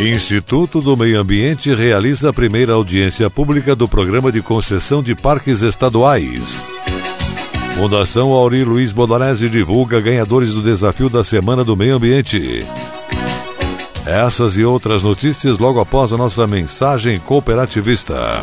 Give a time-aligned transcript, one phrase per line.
[0.00, 5.60] Instituto do Meio Ambiente realiza a primeira audiência pública do programa de concessão de parques
[5.60, 6.58] estaduais.
[7.76, 12.64] Fundação Auri Luiz Bodonese divulga ganhadores do desafio da Semana do Meio Ambiente.
[14.06, 18.42] Essas e outras notícias logo após a nossa mensagem cooperativista.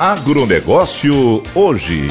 [0.00, 2.08] Agronegócio hoje.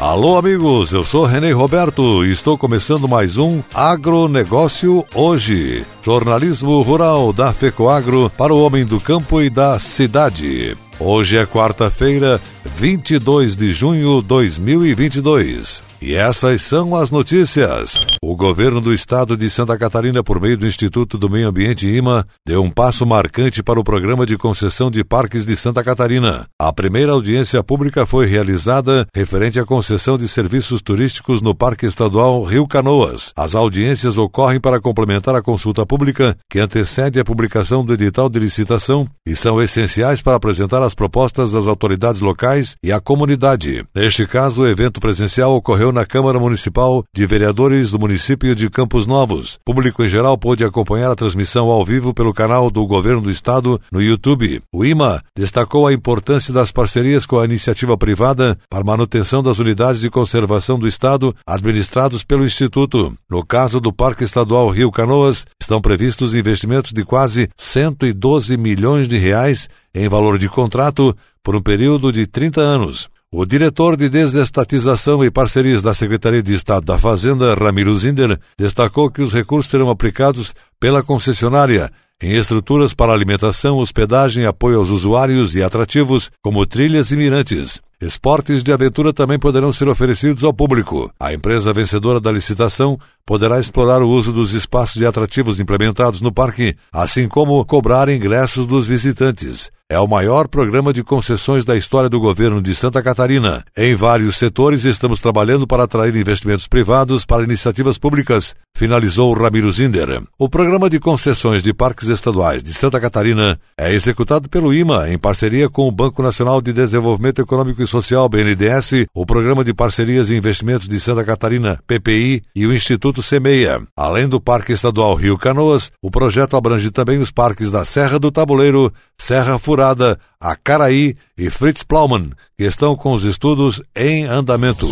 [0.00, 5.84] Alô, amigos, eu sou Renê Roberto e estou começando mais um Agronegócio Hoje.
[6.02, 10.74] Jornalismo rural da FECOAGro para o homem do campo e da cidade.
[10.98, 12.40] Hoje é quarta-feira,
[12.74, 15.87] 22 de junho de 2022.
[16.00, 18.06] E essas são as notícias.
[18.22, 22.24] O governo do estado de Santa Catarina, por meio do Instituto do Meio Ambiente IMA,
[22.46, 26.46] deu um passo marcante para o programa de concessão de parques de Santa Catarina.
[26.58, 32.44] A primeira audiência pública foi realizada referente à concessão de serviços turísticos no Parque Estadual
[32.44, 33.32] Rio Canoas.
[33.36, 38.38] As audiências ocorrem para complementar a consulta pública que antecede a publicação do edital de
[38.38, 43.84] licitação e são essenciais para apresentar as propostas às autoridades locais e à comunidade.
[43.94, 49.06] Neste caso, o evento presencial ocorreu na Câmara Municipal de Vereadores do município de Campos
[49.06, 49.58] Novos.
[49.64, 53.80] Público em geral pôde acompanhar a transmissão ao vivo pelo canal do Governo do Estado
[53.90, 54.60] no YouTube.
[54.72, 60.00] O IMA destacou a importância das parcerias com a iniciativa privada para manutenção das unidades
[60.00, 63.14] de conservação do Estado administrados pelo Instituto.
[63.30, 69.16] No caso do Parque Estadual Rio Canoas, estão previstos investimentos de quase 112 milhões de
[69.16, 73.08] reais em valor de contrato por um período de 30 anos.
[73.30, 79.10] O diretor de desestatização e parcerias da Secretaria de Estado da Fazenda, Ramiro Zinder, destacou
[79.10, 81.90] que os recursos serão aplicados pela concessionária
[82.22, 87.82] em estruturas para alimentação, hospedagem, apoio aos usuários e atrativos, como trilhas e mirantes.
[88.00, 91.12] Esportes de aventura também poderão ser oferecidos ao público.
[91.20, 96.32] A empresa vencedora da licitação poderá explorar o uso dos espaços de atrativos implementados no
[96.32, 99.70] parque, assim como cobrar ingressos dos visitantes.
[99.90, 103.64] É o maior programa de concessões da história do governo de Santa Catarina.
[103.74, 110.22] Em vários setores estamos trabalhando para atrair investimentos privados para iniciativas públicas, finalizou Ramiro Zinder.
[110.38, 115.16] O programa de concessões de parques estaduais de Santa Catarina é executado pelo IMA em
[115.16, 120.28] parceria com o Banco Nacional de Desenvolvimento Econômico e Social, BNDES, o Programa de Parcerias
[120.28, 123.80] e Investimentos de Santa Catarina, PPI, e o Instituto Semeia.
[123.96, 128.30] Além do Parque Estadual Rio Canoas, o projeto abrange também os parques da Serra do
[128.30, 134.88] Tabuleiro, Serra Furada, Acaraí e Fritz Plaumann, que estão com os estudos em andamento.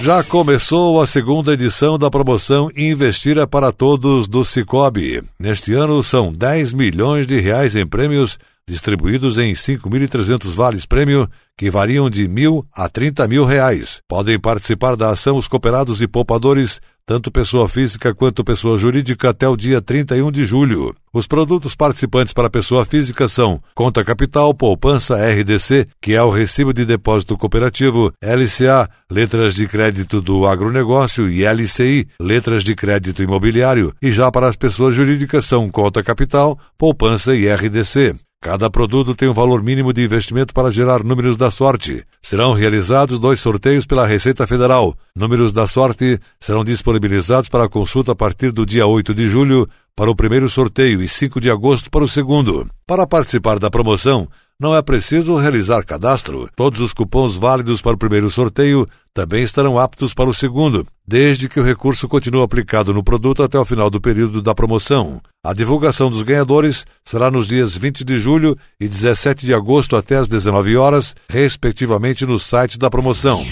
[0.00, 5.22] Já começou a segunda edição da promoção Investira para Todos do Cicobi.
[5.38, 11.70] Neste ano são 10 milhões de reais em prêmios distribuídos em 5.300 vales prêmio que
[11.70, 14.00] variam de mil a 30 mil reais.
[14.08, 19.48] Podem participar da ação os cooperados e poupadores, tanto pessoa física quanto pessoa jurídica, até
[19.48, 20.94] o dia 31 de julho.
[21.10, 26.74] Os produtos participantes para pessoa física são Conta Capital, Poupança RDC, que é o Recibo
[26.74, 33.90] de Depósito Cooperativo, LCA, Letras de Crédito do Agronegócio e LCI, Letras de Crédito Imobiliário.
[34.02, 38.14] E já para as pessoas jurídicas são Conta Capital, Poupança e RDC.
[38.40, 42.04] Cada produto tem um valor mínimo de investimento para gerar números da sorte.
[42.22, 44.94] Serão realizados dois sorteios pela Receita Federal.
[45.14, 50.08] Números da sorte serão disponibilizados para consulta a partir do dia 8 de julho para
[50.08, 52.70] o primeiro sorteio e 5 de agosto para o segundo.
[52.86, 54.28] Para participar da promoção,
[54.60, 56.48] não é preciso realizar cadastro.
[56.56, 61.48] Todos os cupons válidos para o primeiro sorteio também estarão aptos para o segundo, desde
[61.48, 65.20] que o recurso continue aplicado no produto até o final do período da promoção.
[65.44, 70.16] A divulgação dos ganhadores será nos dias 20 de julho e 17 de agosto até
[70.16, 73.46] às 19 horas, respectivamente, no site da promoção.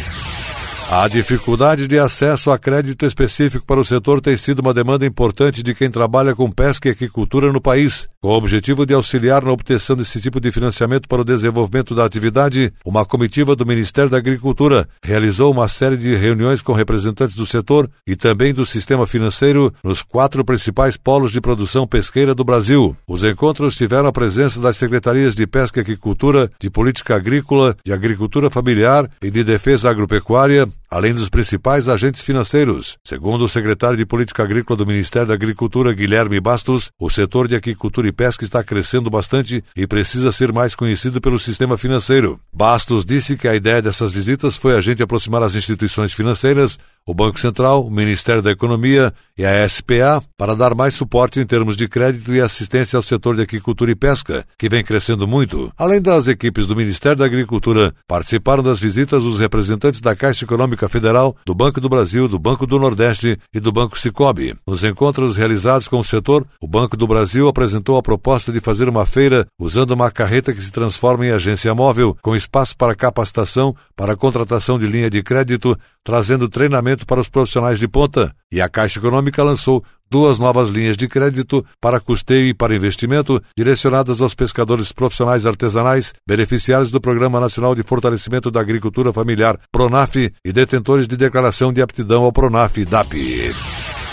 [0.89, 5.61] A dificuldade de acesso a crédito específico para o setor tem sido uma demanda importante
[5.61, 8.07] de quem trabalha com pesca e aquicultura no país.
[8.21, 12.05] Com o objetivo de auxiliar na obtenção desse tipo de financiamento para o desenvolvimento da
[12.05, 17.47] atividade, uma comitiva do Ministério da Agricultura realizou uma série de reuniões com representantes do
[17.47, 22.97] setor e também do sistema financeiro nos quatro principais polos de produção pesqueira do Brasil.
[23.09, 27.93] Os encontros tiveram a presença das secretarias de Pesca e Aquicultura, de Política Agrícola, de
[27.93, 32.97] Agricultura Familiar e de Defesa Agropecuária, além dos principais agentes financeiros.
[33.05, 37.57] Segundo o secretário de Política Agrícola do Ministério da Agricultura, Guilherme Bastos, o setor de
[37.57, 42.41] aquicultura e pesca está crescendo bastante e precisa ser mais conhecido pelo sistema financeiro.
[42.53, 47.15] Bastos disse que a ideia dessas visitas foi a gente aproximar as instituições financeiras o
[47.15, 51.77] Banco Central, o Ministério da Economia e a SPA para dar mais suporte em termos
[51.77, 55.73] de crédito e assistência ao setor de aquicultura e pesca, que vem crescendo muito.
[55.79, 60.89] Além das equipes do Ministério da Agricultura, participaram das visitas os representantes da Caixa Econômica
[60.89, 64.57] Federal, do Banco do Brasil, do Banco do Nordeste e do Banco Cicobi.
[64.67, 68.89] Nos encontros realizados com o setor, o Banco do Brasil apresentou a proposta de fazer
[68.89, 73.77] uma feira usando uma carreta que se transforma em agência móvel, com espaço para capacitação,
[73.95, 78.69] para contratação de linha de crédito, trazendo treinamento para os profissionais de ponta, e a
[78.69, 84.35] Caixa Econômica lançou duas novas linhas de crédito para custeio e para investimento direcionadas aos
[84.35, 91.09] pescadores profissionais artesanais, beneficiários do Programa Nacional de Fortalecimento da Agricultura Familiar, PRONAF, e detentores
[91.09, 93.15] de declaração de aptidão ao PRONAF DAP.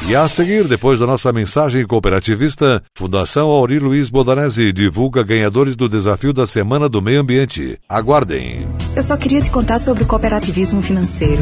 [0.06, 5.88] E a seguir, depois da nossa mensagem cooperativista, Fundação Auri Luiz Bodanese divulga ganhadores do
[5.88, 7.80] desafio da Semana do Meio Ambiente.
[7.88, 8.68] Aguardem.
[8.95, 11.41] Eu só queria te contar sobre o cooperativismo financeiro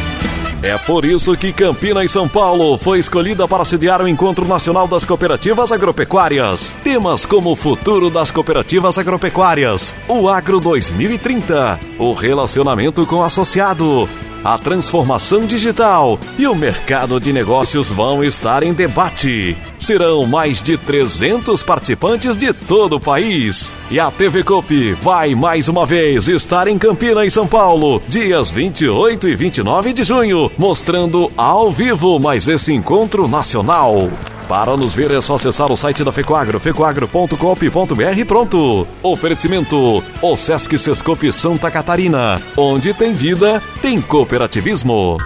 [0.63, 4.87] É por isso que Campina e São Paulo foi escolhida para sediar o Encontro Nacional
[4.87, 6.75] das Cooperativas Agropecuárias.
[6.83, 14.07] Temas como o futuro das cooperativas agropecuárias, o Agro 2030, o relacionamento com o associado,
[14.43, 19.55] a transformação digital e o mercado de negócios vão estar em debate.
[19.77, 23.71] Serão mais de 300 participantes de todo o país.
[23.89, 28.49] E a TV Copi vai mais uma vez estar em Campina, em São Paulo, dias
[28.49, 34.09] 28 e 29 de junho, mostrando ao vivo mais esse encontro nacional.
[34.51, 38.85] Para nos ver é só acessar o site da Fecoagro, fecoagro.com.br pronto.
[39.01, 42.37] Oferecimento, o Sesc Sescope Santa Catarina.
[42.57, 45.17] Onde tem vida, tem cooperativismo.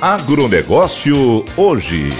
[0.00, 2.10] Agronegócio hoje.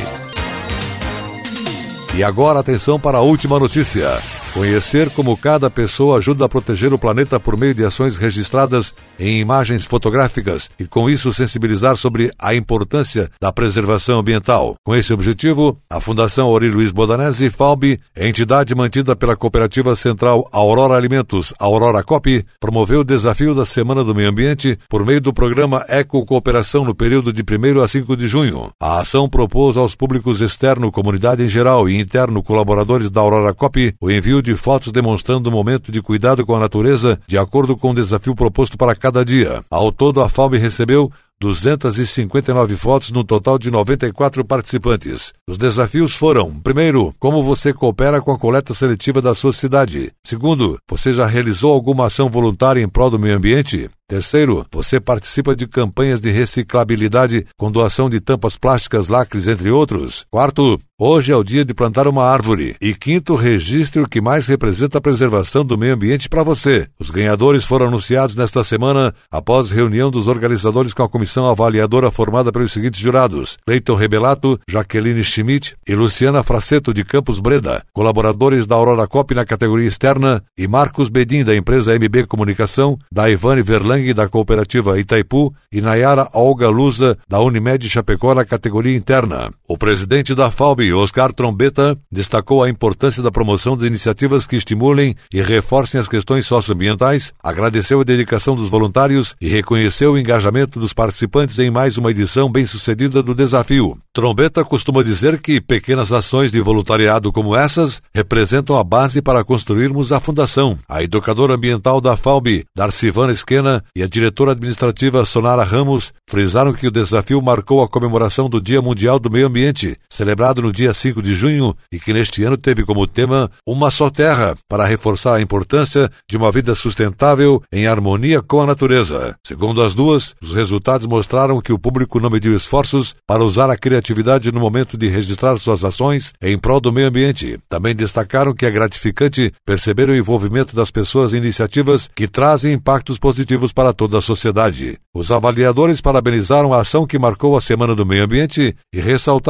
[2.15, 4.09] E agora atenção para a última notícia.
[4.53, 9.41] Conhecer como cada pessoa ajuda a proteger o planeta por meio de ações registradas em
[9.41, 14.77] imagens fotográficas e, com isso, sensibilizar sobre a importância da preservação ambiental.
[14.85, 20.95] Com esse objetivo, a Fundação Ori Luiz Bodanese FALB, entidade mantida pela Cooperativa Central Aurora
[20.95, 25.83] Alimentos, Aurora Cop, promoveu o desafio da Semana do Meio Ambiente por meio do programa
[25.89, 28.71] Eco Cooperação no período de 1 a 5 de junho.
[28.79, 33.95] A ação propôs aos públicos externo, comunidade em geral e interno colaboradores da Aurora Cop
[33.99, 37.91] o envio de fotos demonstrando o momento de cuidado com a natureza de acordo com
[37.91, 39.65] o desafio proposto para cada dia.
[39.71, 41.11] Ao todo, a FAB recebeu
[41.43, 45.33] 259 fotos no total de 94 participantes.
[45.49, 50.13] Os desafios foram: primeiro, como você coopera com a coleta seletiva da sua cidade.
[50.25, 53.91] Segundo, você já realizou alguma ação voluntária em prol do meio ambiente?
[54.13, 60.27] Terceiro, você participa de campanhas de reciclabilidade com doação de tampas plásticas, lacres, entre outros.
[60.31, 62.77] Quarto, hoje é o dia de plantar uma árvore.
[62.79, 66.87] E quinto, registre o que mais representa a preservação do meio ambiente para você.
[67.01, 72.11] Os ganhadores foram anunciados nesta semana após reunião dos organizadores com a Comissão comissão avaliadora
[72.11, 78.67] formada pelos seguintes jurados: Cleiton Rebelato, Jaqueline Schmidt e Luciana Fraceto de Campos Breda, colaboradores
[78.67, 83.63] da Aurora Cop na categoria externa, e Marcos Bedin, da empresa MB Comunicação, da Ivane
[83.63, 89.51] Verlang, da cooperativa Itaipu, e Nayara Olga Lusa, da Unimed Chapecó, na categoria interna.
[89.73, 95.17] O presidente da FAUB, Oscar Trombeta, destacou a importância da promoção de iniciativas que estimulem
[95.33, 100.93] e reforcem as questões socioambientais, agradeceu a dedicação dos voluntários e reconheceu o engajamento dos
[100.93, 103.97] participantes em mais uma edição bem-sucedida do desafio.
[104.13, 110.13] Trombeta costuma dizer que pequenas ações de voluntariado como essas representam a base para construirmos
[110.13, 110.79] a fundação.
[110.87, 116.87] A educadora ambiental da FAUB, Darcivana Esquena, e a diretora administrativa Sonara Ramos frisaram que
[116.87, 119.62] o desafio marcou a comemoração do Dia Mundial do Meio Ambiente,
[120.09, 124.11] celebrado no dia 5 de junho e que neste ano teve como tema Uma Só
[124.11, 129.37] Terra, para reforçar a importância de uma vida sustentável em harmonia com a natureza.
[129.47, 133.77] Segundo as duas, os resultados mostraram que o público não mediu esforços para usar a
[133.77, 137.59] criatividade atividade no momento de registrar suas ações em prol do meio ambiente.
[137.69, 143.19] Também destacaram que é gratificante perceber o envolvimento das pessoas em iniciativas que trazem impactos
[143.19, 144.99] positivos para toda a sociedade.
[145.15, 149.01] Os avaliadores parabenizaram a ação que marcou a Semana do Meio Ambiente e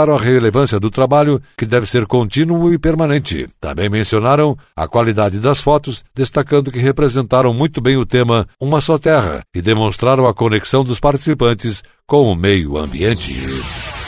[0.02, 3.48] ressaltaram a relevância do trabalho que deve ser contínuo e permanente.
[3.60, 8.98] Também mencionaram a qualidade das fotos, destacando que representaram muito bem o tema Uma Só
[8.98, 13.34] Terra e demonstraram a conexão dos participantes com o meio ambiente.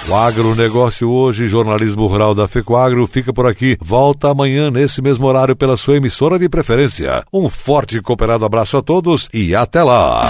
[0.08, 3.78] O agronegócio hoje, jornalismo rural da FECOAGRO, fica por aqui.
[3.80, 7.22] Volta amanhã nesse mesmo horário pela sua emissora de preferência.
[7.32, 10.20] Um forte e cooperado abraço a todos e até lá!